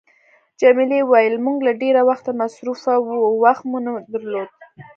[0.61, 4.49] جميلې وويل: موږ له ډېره وخته مصروفه وو، وخت مو نه درلود.